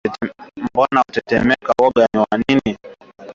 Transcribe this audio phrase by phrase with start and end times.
[0.63, 1.71] Mbona unatetemeka?
[1.81, 2.77] Woga ni wa nini?